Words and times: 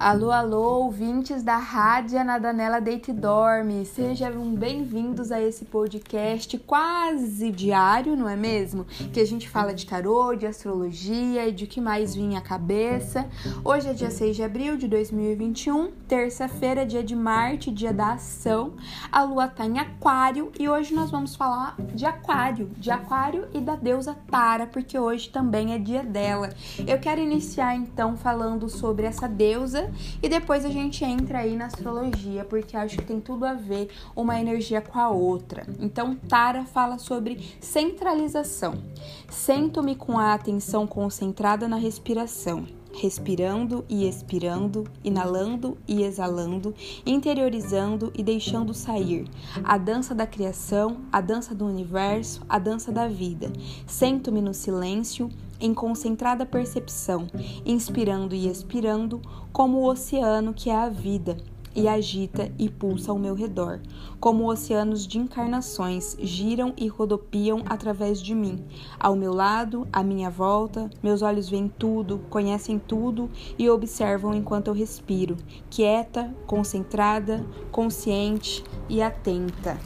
Alô, 0.00 0.30
alô, 0.30 0.84
ouvintes 0.84 1.42
da 1.42 1.58
Rádio 1.58 2.24
Nadanela 2.24 2.80
Deite 2.80 3.12
Dorme, 3.12 3.84
sejam 3.84 4.54
bem-vindos 4.54 5.30
a 5.30 5.38
esse 5.42 5.66
podcast 5.66 6.56
quase 6.60 7.50
diário, 7.50 8.16
não 8.16 8.26
é 8.26 8.34
mesmo? 8.34 8.86
Que 9.12 9.20
a 9.20 9.26
gente 9.26 9.46
fala 9.46 9.74
de 9.74 9.84
tarô, 9.84 10.34
de 10.34 10.46
astrologia 10.46 11.46
e 11.46 11.52
de 11.52 11.66
que 11.66 11.82
mais 11.82 12.14
vinha 12.14 12.38
à 12.38 12.40
cabeça. 12.40 13.28
Hoje 13.62 13.90
é 13.90 13.92
dia 13.92 14.10
6 14.10 14.36
de 14.36 14.42
abril 14.42 14.78
de 14.78 14.88
2021, 14.88 15.90
terça-feira, 16.08 16.86
dia 16.86 17.04
de 17.04 17.14
Marte, 17.14 17.70
dia 17.70 17.92
da 17.92 18.14
ação. 18.14 18.72
A 19.12 19.22
lua 19.22 19.48
tá 19.48 19.66
em 19.66 19.78
Aquário 19.78 20.50
e 20.58 20.66
hoje 20.66 20.94
nós 20.94 21.10
vamos 21.10 21.36
falar 21.36 21.76
de 21.94 22.06
Aquário, 22.06 22.70
de 22.78 22.90
Aquário 22.90 23.48
e 23.52 23.60
da 23.60 23.76
deusa 23.76 24.16
Tara, 24.30 24.66
porque 24.66 24.98
hoje 24.98 25.28
também 25.28 25.74
é 25.74 25.78
dia 25.78 26.02
dela. 26.02 26.48
Eu 26.86 26.98
quero 26.98 27.20
iniciar 27.20 27.76
então 27.76 28.16
falando 28.16 28.66
sobre 28.70 29.04
essa 29.04 29.28
deusa 29.28 29.89
e 30.22 30.28
depois 30.28 30.64
a 30.64 30.70
gente 30.70 31.04
entra 31.04 31.38
aí 31.38 31.56
na 31.56 31.66
astrologia, 31.66 32.44
porque 32.44 32.76
acho 32.76 32.96
que 32.98 33.04
tem 33.04 33.20
tudo 33.20 33.44
a 33.44 33.54
ver 33.54 33.88
uma 34.14 34.40
energia 34.40 34.80
com 34.80 34.98
a 34.98 35.08
outra. 35.10 35.66
Então, 35.78 36.14
Tara 36.14 36.64
fala 36.64 36.98
sobre 36.98 37.56
centralização. 37.60 38.82
Sento-me 39.28 39.94
com 39.94 40.18
a 40.18 40.34
atenção 40.34 40.86
concentrada 40.86 41.68
na 41.68 41.76
respiração 41.76 42.79
respirando 42.92 43.84
e 43.88 44.06
expirando, 44.08 44.84
inalando 45.02 45.76
e 45.86 46.02
exalando, 46.02 46.74
interiorizando 47.04 48.12
e 48.14 48.22
deixando 48.22 48.74
sair. 48.74 49.26
A 49.62 49.78
dança 49.78 50.14
da 50.14 50.26
criação, 50.26 50.98
a 51.12 51.20
dança 51.20 51.54
do 51.54 51.66
universo, 51.66 52.42
a 52.48 52.58
dança 52.58 52.90
da 52.92 53.08
vida. 53.08 53.52
Sento-me 53.86 54.40
no 54.40 54.54
silêncio, 54.54 55.28
em 55.60 55.74
concentrada 55.74 56.46
percepção, 56.46 57.26
inspirando 57.64 58.34
e 58.34 58.48
expirando, 58.48 59.20
como 59.52 59.78
o 59.78 59.88
oceano 59.88 60.54
que 60.54 60.70
é 60.70 60.76
a 60.76 60.88
vida, 60.88 61.36
e 61.74 61.86
agita 61.88 62.50
e 62.58 62.68
pulsa 62.68 63.12
ao 63.12 63.18
meu 63.18 63.34
redor, 63.34 63.80
como 64.18 64.50
oceanos 64.50 65.06
de 65.06 65.18
encarnações 65.18 66.16
giram 66.20 66.72
e 66.76 66.88
rodopiam 66.88 67.62
através 67.66 68.20
de 68.20 68.34
mim. 68.34 68.64
Ao 68.98 69.14
meu 69.14 69.32
lado, 69.32 69.86
à 69.92 70.02
minha 70.02 70.30
volta, 70.30 70.90
meus 71.02 71.22
olhos 71.22 71.48
veem 71.48 71.68
tudo, 71.68 72.20
conhecem 72.30 72.78
tudo 72.78 73.30
e 73.58 73.68
observam 73.68 74.34
enquanto 74.34 74.68
eu 74.68 74.74
respiro, 74.74 75.36
quieta, 75.68 76.34
concentrada, 76.46 77.44
consciente 77.70 78.64
e 78.88 79.02
atenta. 79.02 79.78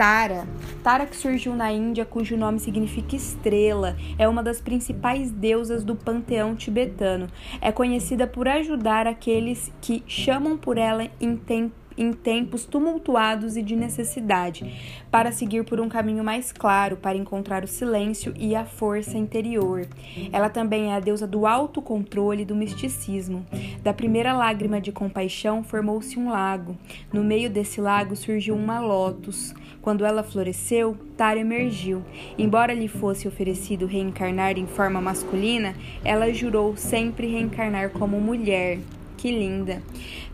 Tara. 0.00 0.48
Tara 0.82 1.04
que 1.04 1.14
surgiu 1.14 1.54
na 1.54 1.70
Índia, 1.70 2.06
cujo 2.06 2.34
nome 2.34 2.58
significa 2.58 3.14
estrela, 3.14 3.98
é 4.18 4.26
uma 4.26 4.42
das 4.42 4.58
principais 4.58 5.30
deusas 5.30 5.84
do 5.84 5.94
panteão 5.94 6.56
tibetano. 6.56 7.26
É 7.60 7.70
conhecida 7.70 8.26
por 8.26 8.48
ajudar 8.48 9.06
aqueles 9.06 9.70
que 9.78 10.02
chamam 10.06 10.56
por 10.56 10.78
ela 10.78 11.06
em 11.20 11.36
tempo 11.36 11.74
em 11.98 12.14
tempos 12.14 12.64
tumultuados 12.64 13.58
e 13.58 13.62
de 13.62 13.76
necessidade, 13.76 14.98
para 15.10 15.32
seguir 15.32 15.64
por 15.64 15.78
um 15.80 15.88
caminho 15.88 16.24
mais 16.24 16.50
claro, 16.50 16.96
para 16.96 17.18
encontrar 17.18 17.62
o 17.62 17.68
silêncio 17.68 18.32
e 18.38 18.54
a 18.54 18.64
força 18.64 19.18
interior. 19.18 19.86
Ela 20.32 20.48
também 20.48 20.92
é 20.92 20.94
a 20.94 21.00
deusa 21.00 21.26
do 21.26 21.46
autocontrole 21.46 22.42
e 22.42 22.44
do 22.46 22.54
misticismo. 22.54 23.44
Da 23.82 23.92
primeira 23.92 24.32
lágrima 24.32 24.80
de 24.80 24.92
compaixão 24.92 25.62
formou-se 25.62 26.18
um 26.18 26.30
lago. 26.30 26.74
No 27.12 27.22
meio 27.22 27.50
desse 27.50 27.82
lago 27.82 28.16
surgiu 28.16 28.54
uma 28.54 28.80
lótus. 28.80 29.54
Quando 29.82 30.04
ela 30.04 30.22
floresceu, 30.22 30.96
Tara 31.16 31.38
emergiu. 31.38 32.02
Embora 32.38 32.74
lhe 32.74 32.88
fosse 32.88 33.26
oferecido 33.26 33.86
reencarnar 33.86 34.58
em 34.58 34.66
forma 34.66 35.00
masculina, 35.00 35.74
ela 36.04 36.32
jurou 36.32 36.76
sempre 36.76 37.26
reencarnar 37.26 37.90
como 37.90 38.20
mulher. 38.20 38.78
Que 39.16 39.30
linda! 39.30 39.82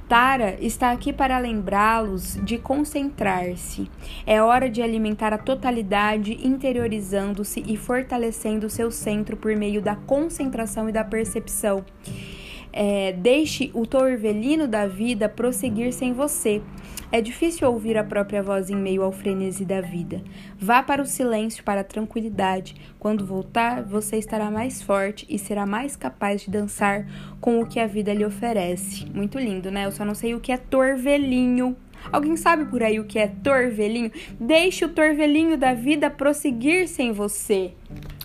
Tara 0.09 0.57
está 0.61 0.93
aqui 0.93 1.13
para 1.13 1.37
lembrá-los 1.39 2.39
de 2.45 2.59
concentrar-se. 2.59 3.91
É 4.25 4.41
hora 4.41 4.71
de 4.71 4.81
alimentar 4.81 5.33
a 5.33 5.39
totalidade, 5.39 6.39
interiorizando-se 6.47 7.65
e 7.67 7.77
fortalecendo 7.77 8.71
seu 8.71 8.93
centro 8.93 9.37
por 9.37 9.57
meio 9.57 9.83
da 9.83 9.97
concentração 9.97 10.89
e 10.89 10.93
da 10.93 11.03
percepção. 11.03 11.85
É, 12.79 13.13
deixe 13.13 13.71
o 13.73 13.87
torvelino 13.87 14.69
da 14.69 14.87
vida 14.87 15.31
prosseguir 15.31 15.95
sem 15.95 16.13
você. 16.13 16.61
É 17.11 17.23
difícil 17.23 17.71
ouvir 17.71 17.97
a 17.97 18.05
própria 18.05 18.43
voz 18.43 18.69
em 18.69 18.77
meio 18.77 19.03
ao 19.03 19.11
frenesi 19.11 19.65
da 19.65 19.81
vida. 19.81 20.23
Vá 20.59 20.83
para 20.83 21.01
o 21.01 21.07
silêncio, 21.07 21.65
para 21.65 21.81
a 21.81 21.85
tranquilidade. 21.85 22.77
Quando 22.99 23.25
voltar, 23.25 23.83
você 23.83 24.19
estará 24.19 24.51
mais 24.51 24.83
forte 24.83 25.25
e 25.27 25.39
será 25.39 25.65
mais 25.65 25.97
capaz 25.97 26.43
de 26.43 26.51
dançar 26.51 27.07
com 27.41 27.61
o 27.61 27.67
que 27.67 27.81
a 27.81 27.87
vida 27.87 28.13
lhe 28.13 28.27
oferece. 28.27 29.07
Muito 29.07 29.39
lindo, 29.39 29.71
né? 29.71 29.87
Eu 29.87 29.93
só 29.93 30.05
não 30.05 30.15
sei 30.15 30.35
o 30.35 30.41
que 30.41 30.53
é 30.53 30.59
torvelinho. 30.59 31.75
Alguém 32.13 32.37
sabe 32.37 32.67
por 32.67 32.83
aí 32.83 33.01
o 33.01 33.07
que 33.07 33.19
é 33.19 33.27
torvelinho? 33.27 34.13
Deixe 34.39 34.85
o 34.85 34.91
torvelinho 34.91 35.57
da 35.57 35.73
vida 35.73 36.11
prosseguir 36.11 36.89
sem 36.89 37.11
você. 37.11 37.73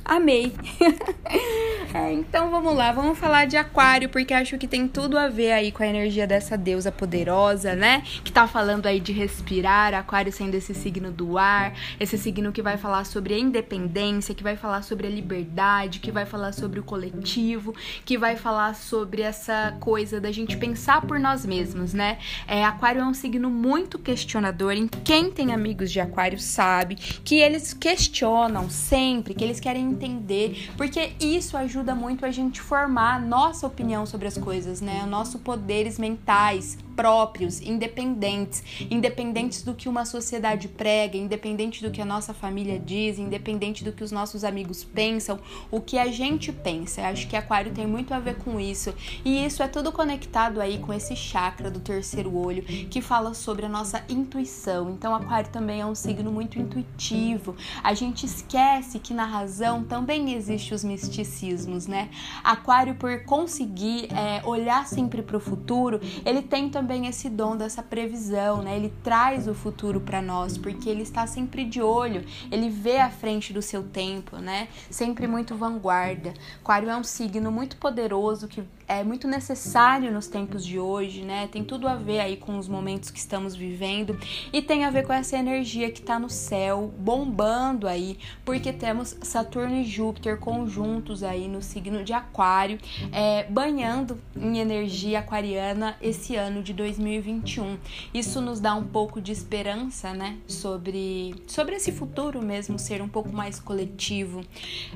Amei! 0.04 0.52
é, 1.94 2.14
então 2.14 2.50
vamos 2.50 2.74
lá, 2.74 2.94
vamos 2.94 3.20
falar 3.20 3.46
de 3.46 3.58
Aquário, 3.58 4.08
porque 4.08 4.34
acho 4.34 4.58
que 4.58 4.66
tem 4.66 4.88
tudo 4.88 5.18
a 5.18 5.28
ver 5.28 5.52
aí 5.52 5.74
com 5.74 5.84
a 5.84 5.88
energia 5.88 6.26
dessa 6.26 6.58
deusa 6.58 6.90
poderosa, 6.90 7.76
né? 7.76 8.02
Que 8.24 8.32
tá 8.32 8.48
falando 8.48 8.86
aí 8.86 9.00
de 9.00 9.12
respirar, 9.12 9.94
Aquário 9.94 10.32
sendo 10.32 10.56
esse 10.56 10.74
signo 10.74 11.12
do 11.12 11.38
ar, 11.38 11.74
esse 12.00 12.18
signo 12.18 12.54
que 12.54 12.62
vai 12.62 12.78
falar 12.78 13.04
sobre 13.04 13.34
a 13.34 13.38
independência, 13.38 14.34
que 14.34 14.42
vai 14.42 14.56
falar 14.56 14.84
sobre 14.84 15.06
a 15.06 15.10
liberdade, 15.10 16.00
que 16.00 16.12
vai 16.12 16.26
falar 16.26 16.54
sobre 16.54 16.80
o 16.80 16.84
coletivo, 16.84 17.76
que 18.06 18.18
vai 18.18 18.38
falar 18.38 18.74
sobre 18.74 19.22
essa 19.22 19.76
coisa 19.82 20.22
da 20.22 20.32
gente 20.32 20.56
pensar 20.56 21.02
por 21.02 21.20
nós 21.20 21.46
mesmos, 21.46 21.94
né? 21.94 22.20
É, 22.48 22.64
aquário 22.64 23.02
é 23.02 23.06
um 23.06 23.14
signo 23.14 23.50
muito 23.50 24.00
questionador, 24.00 24.72
em 24.72 24.88
quem 24.88 25.30
tem 25.30 25.54
amigos 25.54 25.92
de 25.92 26.00
Aquário 26.00 26.40
sabe 26.40 26.96
que 26.96 27.36
eles 27.36 27.74
questionam 27.74 28.70
sempre, 28.70 29.34
que 29.34 29.44
eles 29.44 29.60
querem 29.60 29.90
entender, 29.90 30.70
porque 30.78 31.12
isso 31.20 31.58
ajuda 31.58 31.81
muito 31.96 32.26
a 32.26 32.32
gente 32.32 32.62
formar 32.62 33.20
nossa 33.20 33.66
opinião 33.66 34.06
sobre 34.06 34.28
as 34.28 34.38
coisas, 34.38 34.82
né? 34.82 35.02
Os 35.04 35.10
nossos 35.10 35.42
poderes 35.42 35.98
mentais 35.98 36.78
próprios, 37.02 37.60
independentes, 37.62 38.64
independentes 38.92 39.64
do 39.64 39.74
que 39.74 39.90
uma 39.90 40.06
sociedade 40.06 40.68
prega, 40.68 41.18
independente 41.18 41.82
do 41.82 41.90
que 41.90 42.00
a 42.00 42.06
nossa 42.06 42.32
família 42.32 42.78
diz, 42.78 43.18
independente 43.18 43.84
do 43.84 43.92
que 43.92 44.04
os 44.04 44.12
nossos 44.12 44.44
amigos 44.44 44.84
pensam, 44.84 45.40
o 45.72 45.82
que 45.82 45.98
a 45.98 46.12
gente 46.12 46.52
pensa. 46.52 47.02
Eu 47.02 47.06
acho 47.08 47.28
que 47.28 47.36
Aquário 47.36 47.74
tem 47.74 47.88
muito 47.88 48.14
a 48.14 48.20
ver 48.20 48.36
com 48.36 48.60
isso. 48.60 48.94
E 49.26 49.44
isso 49.44 49.64
é 49.64 49.68
tudo 49.68 49.92
conectado 49.92 50.62
aí 50.62 50.78
com 50.78 50.94
esse 50.94 51.16
chakra 51.16 51.72
do 51.72 51.80
terceiro 51.80 52.38
olho 52.38 52.62
que 52.62 53.02
fala 53.02 53.34
sobre 53.34 53.66
a 53.66 53.70
nossa 53.70 54.04
intuição. 54.08 54.92
Então, 54.92 55.16
Aquário 55.16 55.50
também 55.50 55.82
é 55.82 55.86
um 55.88 55.96
signo 55.96 56.32
muito 56.32 56.60
intuitivo. 56.60 57.56
A 57.84 57.96
gente 57.96 58.28
esquece 58.28 59.00
que 59.00 59.12
na 59.12 59.26
razão 59.26 59.84
também 59.84 60.36
existe 60.36 60.72
os 60.72 60.84
misticismos, 60.84 61.88
né? 61.88 62.10
Aquário, 62.44 62.94
por 62.94 63.24
conseguir 63.24 64.08
é, 64.14 64.46
olhar 64.46 64.86
sempre 64.86 65.24
para 65.24 65.38
o 65.38 65.40
futuro, 65.40 66.00
ele 66.24 66.44
tem 66.44 66.70
também 66.70 66.91
esse 67.06 67.30
dom 67.30 67.56
dessa 67.56 67.82
previsão, 67.82 68.62
né? 68.62 68.76
Ele 68.76 68.94
traz 69.04 69.48
o 69.48 69.54
futuro 69.54 70.00
para 70.00 70.22
nós, 70.22 70.58
porque 70.58 70.90
ele 70.90 71.04
está 71.04 71.26
sempre 71.28 71.66
de 71.66 71.82
olho, 71.82 72.26
ele 72.52 72.70
vê 72.70 72.98
à 72.98 73.10
frente 73.10 73.54
do 73.54 73.62
seu 73.62 73.84
tempo, 73.84 74.38
né? 74.38 74.68
Sempre 74.90 75.28
muito 75.28 75.56
vanguarda. 75.56 76.34
Aquário 76.62 76.90
é 76.90 76.96
um 76.96 77.04
signo 77.04 77.52
muito 77.52 77.78
poderoso 77.78 78.48
que 78.48 78.64
é 78.88 79.06
muito 79.06 79.26
necessário 79.26 80.12
nos 80.12 80.28
tempos 80.28 80.66
de 80.66 80.78
hoje, 80.78 81.22
né? 81.22 81.48
Tem 81.48 81.64
tudo 81.64 81.88
a 81.88 81.96
ver 81.96 82.20
aí 82.20 82.36
com 82.36 82.58
os 82.58 82.68
momentos 82.68 83.10
que 83.10 83.20
estamos 83.20 83.56
vivendo 83.56 84.20
e 84.52 84.62
tem 84.62 84.84
a 84.84 84.90
ver 84.90 85.08
com 85.08 85.14
essa 85.14 85.38
energia 85.38 85.90
que 85.90 86.02
está 86.02 86.20
no 86.20 86.30
céu 86.30 86.94
bombando 86.98 87.88
aí, 87.88 88.20
porque 88.44 88.74
temos 88.74 89.16
Saturno 89.22 89.76
e 89.76 89.86
Júpiter 89.86 90.38
conjuntos 90.38 91.24
aí 91.24 91.48
no 91.48 91.62
signo 91.62 92.04
de 92.04 92.12
Aquário, 92.12 92.78
é, 93.14 93.46
banhando 93.46 94.20
em 94.36 94.58
energia 94.60 95.20
aquariana 95.20 95.96
esse 96.02 96.36
ano 96.36 96.62
de 96.62 96.74
2021. 96.82 97.78
Isso 98.14 98.42
nos 98.42 98.60
dá 98.60 98.76
um 98.76 98.84
pouco 98.84 99.22
de 99.22 99.32
esperança, 99.32 100.14
né? 100.14 100.38
Sobre, 100.48 101.36
sobre 101.48 101.76
esse 101.76 101.92
futuro 101.92 102.42
mesmo 102.42 102.78
ser 102.80 103.02
um 103.02 103.08
pouco 103.08 103.32
mais 103.32 103.60
coletivo. 103.60 104.44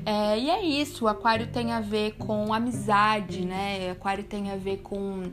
É, 0.04 0.38
e 0.38 0.50
é 0.50 0.64
isso, 0.64 1.04
o 1.04 1.08
Aquário 1.08 1.46
tem 1.46 1.72
a 1.72 1.80
ver 1.80 2.12
com 2.16 2.52
amizade, 2.52 3.44
né? 3.44 3.90
Aquário 3.90 4.24
tem 4.24 4.50
a 4.50 4.56
ver 4.56 4.78
com 4.78 5.24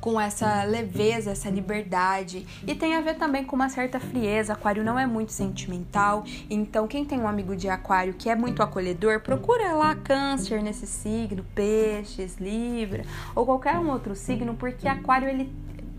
com 0.00 0.20
essa 0.20 0.64
leveza, 0.64 1.30
essa 1.30 1.50
liberdade 1.50 2.46
e 2.66 2.74
tem 2.74 2.96
a 2.96 3.00
ver 3.00 3.14
também 3.14 3.44
com 3.44 3.54
uma 3.54 3.68
certa 3.68 4.00
frieza. 4.00 4.52
Aquário 4.52 4.84
não 4.84 4.98
é 4.98 5.06
muito 5.06 5.32
sentimental, 5.32 6.24
então 6.48 6.86
quem 6.86 7.04
tem 7.04 7.18
um 7.20 7.28
amigo 7.28 7.54
de 7.54 7.68
Aquário 7.68 8.14
que 8.14 8.28
é 8.28 8.34
muito 8.34 8.62
acolhedor, 8.62 9.20
procura 9.20 9.72
lá 9.74 9.94
Câncer 9.94 10.62
nesse 10.62 10.86
signo, 10.86 11.44
Peixes, 11.54 12.36
Libra 12.38 13.04
ou 13.34 13.44
qualquer 13.44 13.78
um 13.78 13.90
outro 13.90 14.14
signo, 14.14 14.54
porque 14.54 14.88
Aquário 14.88 15.28
ele 15.28 15.52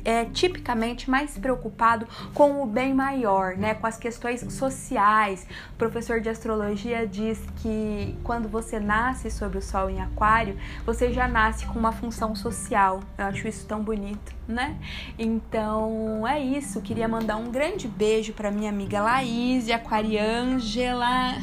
é 0.05 0.25
tipicamente 0.25 1.09
mais 1.09 1.38
preocupado 1.38 2.07
com 2.33 2.61
o 2.61 2.65
bem 2.65 2.94
maior, 2.94 3.55
né? 3.55 3.73
Com 3.73 3.88
as 3.88 3.97
questões 3.97 4.41
sociais. 4.53 5.47
O 5.73 5.77
professor 5.77 6.19
de 6.19 6.29
astrologia 6.29 7.07
diz 7.07 7.39
que 7.57 8.15
quando 8.23 8.47
você 8.47 8.79
nasce 8.79 9.29
sobre 9.29 9.57
o 9.57 9.61
Sol 9.61 9.89
em 9.89 10.01
Aquário, 10.01 10.57
você 10.85 11.11
já 11.11 11.27
nasce 11.27 11.65
com 11.65 11.79
uma 11.79 11.91
função 11.91 12.35
social. 12.35 13.01
Eu 13.17 13.25
acho 13.25 13.47
isso 13.47 13.65
tão 13.65 13.81
bonito, 13.81 14.33
né? 14.47 14.77
Então 15.17 16.27
é 16.27 16.39
isso. 16.39 16.81
Queria 16.81 17.07
mandar 17.07 17.38
um 17.38 17.51
grande 17.51 17.88
beijo 17.88 18.33
para 18.33 18.51
minha 18.51 18.69
amiga 18.69 19.01
Laís, 19.01 19.69
Aquariângela. 19.69 21.35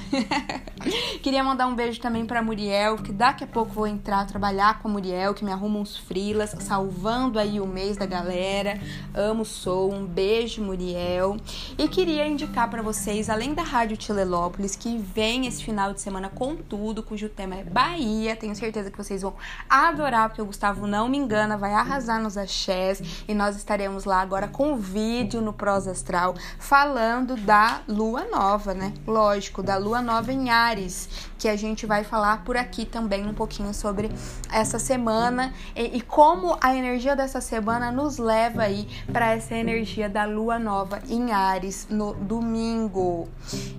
Queria 1.23 1.45
mandar 1.45 1.67
um 1.67 1.75
beijo 1.75 2.01
também 2.01 2.25
para 2.25 2.43
Muriel, 2.43 2.97
que 2.97 3.13
daqui 3.13 3.45
a 3.45 3.47
pouco 3.47 3.73
vou 3.73 3.87
entrar 3.87 4.27
trabalhar 4.27 4.79
com 4.81 4.89
a 4.89 4.91
Muriel, 4.91 5.35
que 5.35 5.45
me 5.45 5.53
arruma 5.53 5.79
uns 5.79 5.97
frilas, 5.97 6.55
salvando 6.61 7.39
aí 7.39 7.61
o 7.61 7.67
mês 7.67 7.97
da 7.97 8.07
galera. 8.07 8.50
Amo, 9.15 9.45
sou. 9.45 9.93
Um 9.93 10.05
beijo, 10.05 10.61
Muriel. 10.63 11.37
E 11.79 11.87
queria 11.87 12.27
indicar 12.27 12.69
para 12.69 12.83
vocês, 12.83 13.31
além 13.31 13.55
da 13.55 13.63
Rádio 13.63 13.97
Tilelópolis, 13.97 14.75
que 14.75 14.99
vem 14.99 15.47
esse 15.47 15.63
final 15.63 15.93
de 15.93 16.01
semana 16.01 16.29
com 16.29 16.57
tudo, 16.57 17.03
cujo 17.03 17.29
tema 17.29 17.55
é 17.57 17.65
Bahia. 17.65 18.35
Tenho 18.35 18.55
certeza 18.57 18.91
que 18.91 18.99
vocês 18.99 19.23
vão 19.23 19.35
adorar, 19.69 20.29
porque 20.29 20.43
o 20.43 20.47
Gustavo 20.47 20.87
não 20.87 21.09
me 21.09 21.17
engana, 21.17 21.57
vai 21.57 21.73
arrasar 21.73 22.21
nos 22.21 22.37
axés. 22.37 23.25
E 23.29 23.35
nós 23.35 23.57
estaremos 23.57 24.05
lá 24.05 24.21
agora 24.21 24.49
com 24.49 24.77
vídeo 24.77 25.41
no 25.41 25.53
Prosa 25.53 25.93
Astral, 25.93 26.35
falando 26.59 27.37
da 27.37 27.83
lua 27.87 28.25
nova, 28.25 28.75
né? 28.75 28.93
Lógico, 29.07 29.63
da 29.63 29.77
lua 29.77 30.03
nova 30.03 30.33
em 30.33 30.51
Ares, 30.51 31.09
que 31.39 31.49
a 31.49 31.57
gente 31.57 31.87
vai 31.87 32.03
falar 32.03 32.45
por 32.45 32.57
aqui 32.57 32.85
também 32.85 33.27
um 33.27 33.35
pouquinho 33.35 33.73
sobre 33.73 34.11
essa 34.53 34.79
semana 34.79 35.55
e, 35.77 35.99
e 35.99 36.01
como 36.01 36.59
a 36.61 36.75
energia 36.75 37.15
dessa 37.15 37.41
semana 37.41 37.93
nos 37.93 38.19
leva 38.19 38.40
aí 38.63 38.89
para 39.13 39.33
essa 39.33 39.55
energia 39.55 40.09
da 40.09 40.25
lua 40.25 40.59
nova 40.59 41.01
em 41.09 41.33
Ares 41.33 41.87
no 41.91 42.15
domingo. 42.15 43.29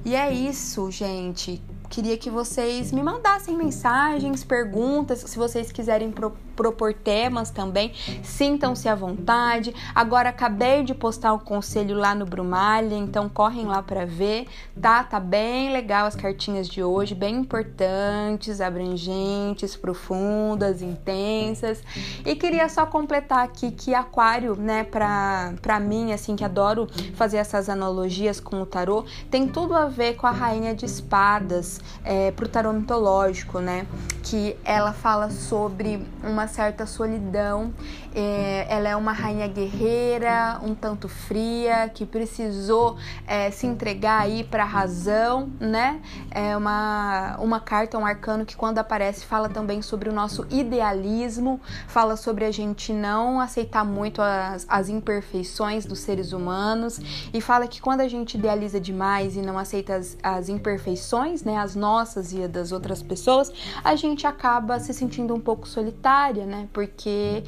E 0.06 0.16
é 0.16 0.32
isso, 0.32 0.92
gente 0.92 1.62
queria 1.92 2.18
que 2.18 2.30
vocês 2.30 2.90
me 2.94 3.04
mandassem 3.04 3.58
mensagens, 3.58 4.46
perguntas, 4.46 5.20
se 5.20 5.38
vocês 5.38 5.74
quiserem 5.74 6.10
pro 6.10 6.32
propor 6.62 6.94
temas 6.94 7.50
também, 7.50 7.92
sintam-se 8.24 8.88
à 8.88 8.94
vontade. 8.94 9.74
Agora 9.96 10.30
acabei 10.30 10.84
de 10.84 10.94
postar 10.94 11.34
o 11.34 11.40
conselho 11.40 11.98
lá 11.98 12.14
no 12.14 12.24
Brumalha, 12.24 12.96
então 12.96 13.28
correm 13.28 13.66
lá 13.66 13.82
para 13.82 14.06
ver, 14.06 14.48
tá? 14.80 15.04
Tá 15.04 15.20
bem 15.20 15.72
legal 15.74 16.06
as 16.06 16.16
cartinhas 16.16 16.68
de 16.68 16.84
hoje, 16.84 17.16
bem 17.16 17.38
importantes, 17.38 18.62
abrangentes, 18.62 19.76
profundas, 19.76 20.84
intensas. 20.84 21.82
E 22.24 22.36
queria 22.36 22.70
só 22.70 22.86
completar 22.86 23.44
aqui 23.44 23.72
que 23.72 23.96
aquário, 23.96 24.56
né, 24.56 24.84
pra, 24.84 25.54
pra 25.64 25.80
mim, 25.80 26.14
assim, 26.14 26.36
que 26.36 26.44
adoro 26.44 26.88
fazer 27.16 27.38
essas 27.38 27.70
analogias 27.70 28.40
com 28.40 28.62
o 28.62 28.66
tarô, 28.68 29.04
tem 29.32 29.48
tudo 29.48 29.74
a 29.74 29.86
ver 29.86 30.16
com 30.16 30.28
a 30.28 30.32
rainha 30.32 30.76
de 30.76 30.86
espadas, 30.86 31.81
é, 32.04 32.32
pro 32.32 32.48
tarô 32.48 32.74
mitológico, 32.74 33.60
né? 33.60 33.86
Que 34.24 34.58
ela 34.64 34.94
fala 34.94 35.30
sobre 35.30 36.06
uma 36.24 36.48
certa 36.48 36.86
solidão. 36.86 37.74
É, 38.14 38.66
ela 38.70 38.90
é 38.90 38.96
uma 38.96 39.14
rainha 39.14 39.48
guerreira, 39.48 40.60
um 40.62 40.76
tanto 40.76 41.08
fria, 41.08 41.90
que 41.90 42.06
precisou 42.06 42.98
é, 43.26 43.50
se 43.52 43.66
entregar 43.66 44.22
aí 44.22 44.44
para 44.44 44.64
a 44.64 44.66
razão, 44.66 45.50
né? 45.60 46.02
É 46.30 46.56
uma, 46.58 47.38
uma 47.40 47.60
carta, 47.60 47.98
um 47.98 48.06
arcano 48.06 48.46
que 48.46 48.56
quando 48.56 48.80
aparece 48.80 49.26
fala 49.26 49.48
também 49.48 49.82
sobre 49.82 50.10
o 50.10 50.14
nosso 50.14 50.46
idealismo, 50.50 51.60
fala 51.88 52.16
sobre 52.16 52.46
a 52.46 52.52
gente 52.52 52.92
não 52.92 53.40
aceitar 53.40 53.86
muito 53.86 54.22
as, 54.22 54.66
as 54.68 54.90
imperfeições 54.90 55.86
dos 55.86 56.00
seres 56.00 56.34
humanos 56.34 57.00
e 57.34 57.40
fala 57.42 57.68
que 57.68 57.82
quando 57.82 58.02
a 58.02 58.08
gente 58.08 58.38
idealiza 58.38 58.80
demais 58.80 59.36
e 59.36 59.42
não 59.42 59.58
aceita 59.58 59.96
as, 59.96 60.18
as 60.22 60.50
imperfeições, 60.50 61.44
né, 61.44 61.58
as 61.58 61.71
nossas 61.76 62.34
e 62.34 62.48
das 62.48 62.72
outras 62.72 63.02
pessoas, 63.02 63.52
a 63.84 63.96
gente 63.96 64.28
acaba 64.28 64.80
se 64.80 64.94
sentindo 64.94 65.34
um 65.34 65.40
pouco 65.40 65.68
solitária 65.68 66.42
né? 66.46 66.68
Porque 66.74 67.44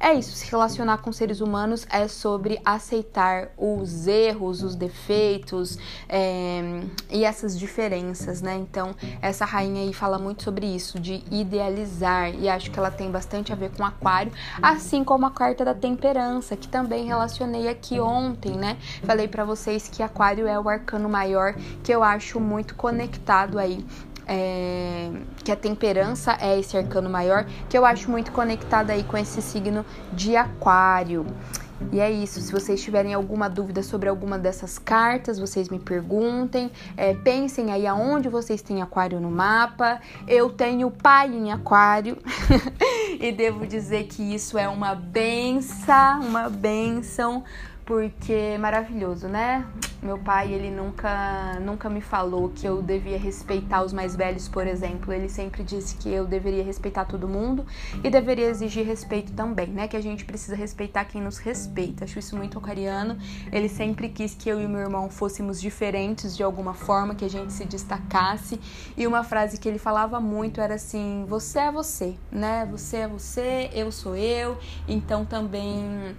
é 0.00 0.14
isso, 0.14 0.32
se 0.32 0.48
relacionar 0.50 0.98
com 0.98 1.12
seres 1.12 1.40
humanos 1.40 1.86
é 1.90 2.06
sobre 2.06 2.60
aceitar 2.64 3.48
os 3.56 4.06
erros, 4.06 4.62
os 4.62 4.76
defeitos 4.76 5.78
é, 6.08 6.82
e 7.10 7.24
essas 7.24 7.58
diferenças, 7.58 8.40
né? 8.40 8.56
Então, 8.56 8.94
essa 9.20 9.44
rainha 9.44 9.82
aí 9.82 9.92
fala 9.92 10.18
muito 10.18 10.44
sobre 10.44 10.66
isso, 10.66 11.00
de 11.00 11.24
idealizar, 11.30 12.32
e 12.34 12.48
acho 12.48 12.70
que 12.70 12.78
ela 12.78 12.90
tem 12.90 13.10
bastante 13.10 13.52
a 13.52 13.56
ver 13.56 13.70
com 13.70 13.84
Aquário, 13.84 14.32
assim 14.62 15.02
como 15.02 15.26
a 15.26 15.30
carta 15.30 15.64
da 15.64 15.74
temperança, 15.74 16.56
que 16.56 16.68
também 16.68 17.06
relacionei 17.06 17.68
aqui 17.68 17.98
ontem, 17.98 18.52
né? 18.52 18.76
Falei 19.04 19.26
para 19.26 19.44
vocês 19.44 19.88
que 19.88 20.02
Aquário 20.02 20.46
é 20.46 20.58
o 20.58 20.68
arcano 20.68 21.08
maior 21.08 21.54
que 21.82 21.92
eu 21.92 22.02
acho 22.04 22.38
muito 22.38 22.74
conectado 22.74 23.58
aí 23.58 23.84
é, 24.28 25.10
que 25.42 25.50
a 25.50 25.56
temperança 25.56 26.36
é 26.40 26.60
esse 26.60 26.76
arcano 26.76 27.08
maior, 27.08 27.46
que 27.68 27.76
eu 27.76 27.84
acho 27.84 28.10
muito 28.10 28.30
conectado 28.30 28.90
aí 28.90 29.02
com 29.02 29.16
esse 29.16 29.40
signo 29.40 29.84
de 30.12 30.36
aquário. 30.36 31.26
E 31.92 32.00
é 32.00 32.10
isso. 32.10 32.40
Se 32.40 32.52
vocês 32.52 32.82
tiverem 32.82 33.14
alguma 33.14 33.48
dúvida 33.48 33.82
sobre 33.82 34.08
alguma 34.08 34.38
dessas 34.38 34.78
cartas, 34.78 35.38
vocês 35.38 35.68
me 35.68 35.78
perguntem. 35.78 36.70
É, 36.96 37.14
pensem 37.14 37.70
aí 37.72 37.86
aonde 37.86 38.28
vocês 38.28 38.60
têm 38.60 38.82
aquário 38.82 39.20
no 39.20 39.30
mapa. 39.30 40.00
Eu 40.26 40.50
tenho 40.50 40.90
pai 40.90 41.28
em 41.28 41.52
aquário. 41.52 42.18
e 43.20 43.30
devo 43.30 43.66
dizer 43.66 44.04
que 44.04 44.22
isso 44.34 44.58
é 44.58 44.68
uma 44.68 44.94
benção, 44.94 46.20
uma 46.20 46.50
benção 46.50 47.44
porque 47.88 48.34
é 48.34 48.58
maravilhoso, 48.58 49.28
né? 49.28 49.66
Meu 50.02 50.18
pai, 50.18 50.52
ele 50.52 50.70
nunca, 50.70 51.58
nunca 51.60 51.88
me 51.88 52.02
falou 52.02 52.50
que 52.50 52.66
eu 52.66 52.82
devia 52.82 53.18
respeitar 53.18 53.82
os 53.82 53.94
mais 53.94 54.14
velhos, 54.14 54.46
por 54.46 54.66
exemplo. 54.66 55.10
Ele 55.10 55.26
sempre 55.26 55.64
disse 55.64 55.96
que 55.96 56.10
eu 56.10 56.26
deveria 56.26 56.62
respeitar 56.62 57.06
todo 57.06 57.26
mundo 57.26 57.64
e 58.04 58.10
deveria 58.10 58.46
exigir 58.46 58.86
respeito 58.86 59.32
também, 59.32 59.68
né? 59.68 59.88
Que 59.88 59.96
a 59.96 60.02
gente 60.02 60.26
precisa 60.26 60.54
respeitar 60.54 61.06
quem 61.06 61.22
nos 61.22 61.38
respeita. 61.38 62.04
Acho 62.04 62.18
isso 62.18 62.36
muito 62.36 62.58
ocariano. 62.58 63.16
Ele 63.50 63.70
sempre 63.70 64.10
quis 64.10 64.34
que 64.34 64.50
eu 64.50 64.60
e 64.60 64.68
meu 64.68 64.80
irmão 64.80 65.08
fôssemos 65.08 65.58
diferentes 65.58 66.36
de 66.36 66.42
alguma 66.42 66.74
forma, 66.74 67.14
que 67.14 67.24
a 67.24 67.30
gente 67.30 67.54
se 67.54 67.64
destacasse. 67.64 68.60
E 68.98 69.06
uma 69.06 69.24
frase 69.24 69.58
que 69.58 69.66
ele 69.66 69.78
falava 69.78 70.20
muito 70.20 70.60
era 70.60 70.74
assim: 70.74 71.24
você 71.26 71.60
é 71.60 71.72
você, 71.72 72.14
né? 72.30 72.68
Você 72.70 72.98
é 72.98 73.08
você, 73.08 73.70
eu 73.72 73.90
sou 73.90 74.14
eu. 74.14 74.58
Então 74.86 75.24
também 75.24 76.14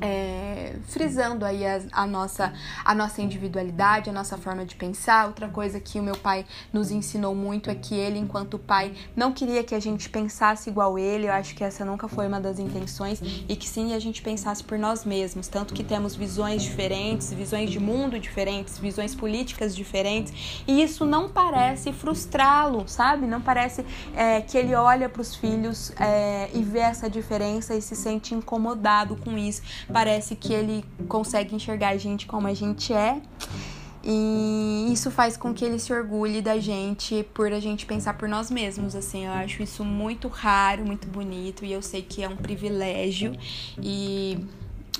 é, 0.00 0.74
frisando 0.88 1.44
aí 1.44 1.64
a, 1.66 1.80
a, 1.92 2.06
nossa, 2.06 2.52
a 2.84 2.94
nossa 2.94 3.22
individualidade, 3.22 4.10
a 4.10 4.12
nossa 4.12 4.36
forma 4.36 4.64
de 4.64 4.74
pensar. 4.74 5.26
Outra 5.26 5.48
coisa 5.48 5.80
que 5.80 5.98
o 5.98 6.02
meu 6.02 6.16
pai 6.16 6.44
nos 6.72 6.90
ensinou 6.90 7.34
muito 7.34 7.70
é 7.70 7.74
que 7.74 7.94
ele, 7.94 8.18
enquanto 8.18 8.58
pai, 8.58 8.94
não 9.14 9.32
queria 9.32 9.62
que 9.62 9.74
a 9.74 9.80
gente 9.80 10.08
pensasse 10.08 10.68
igual 10.68 10.98
ele. 10.98 11.26
Eu 11.26 11.32
acho 11.32 11.54
que 11.54 11.64
essa 11.64 11.84
nunca 11.84 12.08
foi 12.08 12.26
uma 12.26 12.40
das 12.40 12.58
intenções 12.58 13.20
e 13.48 13.56
que 13.56 13.68
sim 13.68 13.94
a 13.94 13.98
gente 13.98 14.22
pensasse 14.22 14.62
por 14.62 14.78
nós 14.78 15.04
mesmos. 15.04 15.48
Tanto 15.48 15.74
que 15.74 15.84
temos 15.84 16.14
visões 16.14 16.62
diferentes, 16.62 17.32
visões 17.32 17.70
de 17.70 17.78
mundo 17.78 18.18
diferentes, 18.18 18.78
visões 18.78 19.14
políticas 19.14 19.74
diferentes 19.74 20.64
e 20.66 20.82
isso 20.82 21.04
não 21.04 21.28
parece 21.28 21.92
frustrá-lo, 21.92 22.88
sabe? 22.88 23.26
Não 23.26 23.40
parece 23.40 23.84
é, 24.14 24.40
que 24.40 24.58
ele 24.58 24.74
olha 24.74 25.08
para 25.08 25.22
os 25.22 25.34
filhos 25.34 25.92
é, 25.98 26.50
e 26.52 26.62
vê 26.62 26.80
essa 26.80 27.08
diferença 27.08 27.74
e 27.74 27.82
se 27.82 27.94
sente 27.94 28.34
incomodado 28.34 29.16
com 29.16 29.36
isso 29.36 29.62
parece 29.92 30.36
que 30.36 30.52
ele 30.52 30.84
consegue 31.08 31.54
enxergar 31.54 31.90
a 31.90 31.96
gente 31.96 32.26
como 32.26 32.46
a 32.46 32.54
gente 32.54 32.92
é. 32.92 33.20
E 34.08 34.88
isso 34.92 35.10
faz 35.10 35.36
com 35.36 35.52
que 35.52 35.64
ele 35.64 35.80
se 35.80 35.92
orgulhe 35.92 36.40
da 36.40 36.60
gente 36.60 37.26
por 37.34 37.52
a 37.52 37.58
gente 37.58 37.84
pensar 37.84 38.14
por 38.14 38.28
nós 38.28 38.52
mesmos, 38.52 38.94
assim. 38.94 39.26
Eu 39.26 39.32
acho 39.32 39.62
isso 39.64 39.84
muito 39.84 40.28
raro, 40.28 40.86
muito 40.86 41.08
bonito 41.08 41.64
e 41.64 41.72
eu 41.72 41.82
sei 41.82 42.02
que 42.02 42.22
é 42.22 42.28
um 42.28 42.36
privilégio 42.36 43.36
e 43.82 44.38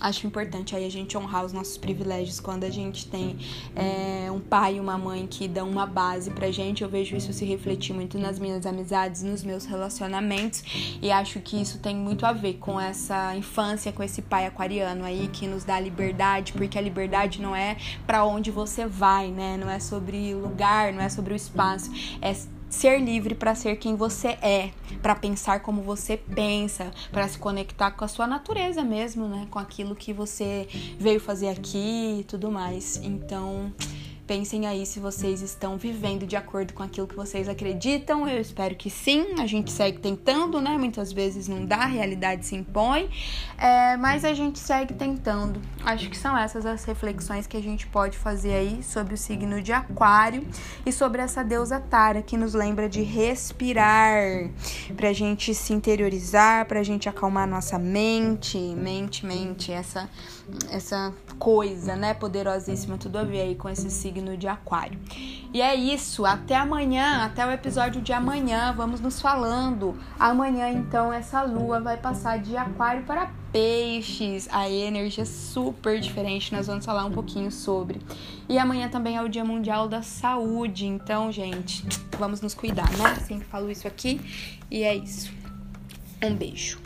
acho 0.00 0.26
importante 0.26 0.74
aí 0.76 0.84
a 0.84 0.90
gente 0.90 1.16
honrar 1.16 1.44
os 1.44 1.52
nossos 1.52 1.76
privilégios 1.76 2.40
quando 2.40 2.64
a 2.64 2.70
gente 2.70 3.06
tem 3.06 3.38
é, 3.74 4.30
um 4.30 4.40
pai 4.40 4.76
e 4.76 4.80
uma 4.80 4.98
mãe 4.98 5.26
que 5.26 5.48
dão 5.48 5.68
uma 5.68 5.86
base 5.86 6.30
pra 6.30 6.50
gente. 6.50 6.82
Eu 6.82 6.88
vejo 6.88 7.16
isso 7.16 7.32
se 7.32 7.44
refletir 7.44 7.94
muito 7.94 8.18
nas 8.18 8.38
minhas 8.38 8.66
amizades, 8.66 9.22
nos 9.22 9.42
meus 9.42 9.64
relacionamentos 9.64 10.62
e 11.00 11.10
acho 11.10 11.40
que 11.40 11.60
isso 11.60 11.78
tem 11.78 11.96
muito 11.96 12.26
a 12.26 12.32
ver 12.32 12.54
com 12.54 12.80
essa 12.80 13.34
infância, 13.36 13.92
com 13.92 14.02
esse 14.02 14.22
pai 14.22 14.46
aquariano 14.46 15.04
aí 15.04 15.28
que 15.28 15.46
nos 15.46 15.64
dá 15.64 15.78
liberdade, 15.80 16.52
porque 16.52 16.78
a 16.78 16.82
liberdade 16.82 17.40
não 17.40 17.54
é 17.54 17.76
para 18.06 18.24
onde 18.24 18.50
você 18.50 18.86
vai, 18.86 19.30
né? 19.30 19.56
Não 19.56 19.70
é 19.70 19.80
sobre 19.80 20.34
lugar, 20.34 20.92
não 20.92 21.00
é 21.00 21.08
sobre 21.08 21.32
o 21.32 21.36
espaço, 21.36 21.90
é 22.20 22.34
ser 22.68 22.98
livre 22.98 23.34
para 23.34 23.54
ser 23.54 23.76
quem 23.76 23.96
você 23.96 24.28
é, 24.42 24.70
para 25.00 25.14
pensar 25.14 25.60
como 25.60 25.82
você 25.82 26.16
pensa, 26.16 26.90
para 27.10 27.26
se 27.28 27.38
conectar 27.38 27.90
com 27.92 28.04
a 28.04 28.08
sua 28.08 28.26
natureza 28.26 28.82
mesmo, 28.82 29.28
né? 29.28 29.46
Com 29.50 29.58
aquilo 29.58 29.94
que 29.94 30.12
você 30.12 30.68
veio 30.98 31.20
fazer 31.20 31.48
aqui 31.48 32.18
e 32.20 32.24
tudo 32.24 32.50
mais. 32.50 33.00
Então, 33.02 33.72
Pensem 34.26 34.66
aí 34.66 34.84
se 34.84 34.98
vocês 34.98 35.40
estão 35.40 35.76
vivendo 35.76 36.26
de 36.26 36.34
acordo 36.34 36.74
com 36.74 36.82
aquilo 36.82 37.06
que 37.06 37.14
vocês 37.14 37.48
acreditam. 37.48 38.28
Eu 38.28 38.40
espero 38.40 38.74
que 38.74 38.90
sim. 38.90 39.38
A 39.38 39.46
gente 39.46 39.70
segue 39.70 39.98
tentando, 39.98 40.60
né? 40.60 40.76
Muitas 40.76 41.12
vezes 41.12 41.46
não 41.46 41.64
dá, 41.64 41.76
a 41.76 41.86
realidade 41.86 42.44
se 42.44 42.56
impõe, 42.56 43.08
é, 43.56 43.96
mas 43.96 44.24
a 44.24 44.34
gente 44.34 44.58
segue 44.58 44.94
tentando. 44.94 45.62
Acho 45.84 46.10
que 46.10 46.16
são 46.16 46.36
essas 46.36 46.66
as 46.66 46.84
reflexões 46.84 47.46
que 47.46 47.56
a 47.56 47.62
gente 47.62 47.86
pode 47.86 48.18
fazer 48.18 48.54
aí 48.54 48.82
sobre 48.82 49.14
o 49.14 49.16
signo 49.16 49.62
de 49.62 49.72
Aquário 49.72 50.44
e 50.84 50.90
sobre 50.90 51.22
essa 51.22 51.44
deusa 51.44 51.78
Tara 51.78 52.20
que 52.20 52.36
nos 52.36 52.52
lembra 52.52 52.88
de 52.88 53.02
respirar, 53.02 54.50
pra 54.96 55.12
gente 55.12 55.54
se 55.54 55.72
interiorizar, 55.72 56.66
pra 56.66 56.82
gente 56.82 57.08
acalmar 57.08 57.46
nossa 57.46 57.78
mente, 57.78 58.58
mente, 58.58 59.24
mente, 59.24 59.70
essa 59.70 60.08
essa 60.70 61.12
coisa, 61.38 61.96
né, 61.96 62.14
poderosíssima, 62.14 62.96
tudo 62.96 63.18
a 63.18 63.24
ver 63.24 63.40
aí 63.40 63.54
com 63.56 63.68
esse 63.68 63.90
signo 63.90 64.15
de 64.36 64.48
Aquário. 64.48 64.98
E 65.52 65.60
é 65.60 65.74
isso, 65.74 66.24
até 66.24 66.56
amanhã, 66.56 67.24
até 67.24 67.46
o 67.46 67.50
episódio 67.50 68.00
de 68.00 68.12
amanhã, 68.12 68.72
vamos 68.76 69.00
nos 69.00 69.20
falando. 69.20 69.96
Amanhã, 70.18 70.68
então, 70.70 71.12
essa 71.12 71.42
lua 71.42 71.80
vai 71.80 71.96
passar 71.96 72.38
de 72.38 72.56
Aquário 72.56 73.02
para 73.04 73.30
Peixes, 73.52 74.48
a 74.50 74.68
energia 74.68 75.22
é 75.22 75.26
super 75.26 75.98
diferente, 75.98 76.52
nós 76.52 76.66
vamos 76.66 76.84
falar 76.84 77.04
um 77.04 77.12
pouquinho 77.12 77.50
sobre. 77.50 78.00
E 78.48 78.58
amanhã 78.58 78.88
também 78.88 79.16
é 79.16 79.22
o 79.22 79.28
Dia 79.28 79.44
Mundial 79.44 79.88
da 79.88 80.02
Saúde, 80.02 80.86
então, 80.86 81.32
gente, 81.32 81.84
vamos 82.18 82.40
nos 82.40 82.54
cuidar, 82.54 82.90
né? 82.98 83.14
Sempre 83.26 83.46
falo 83.46 83.70
isso 83.70 83.86
aqui 83.86 84.20
e 84.70 84.82
é 84.82 84.94
isso. 84.94 85.32
Um 86.22 86.34
beijo. 86.34 86.85